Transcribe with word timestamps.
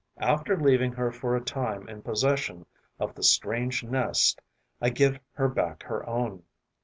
After 0.17 0.57
leaving 0.59 0.93
her 0.93 1.11
for 1.11 1.35
a 1.35 1.43
time 1.45 1.87
in 1.87 2.01
possession 2.01 2.65
of 2.99 3.13
the 3.13 3.21
strange 3.21 3.83
nest, 3.83 4.41
I 4.81 4.89
give 4.89 5.19
her 5.33 5.47
back 5.47 5.83
her 5.83 6.03
own. 6.09 6.41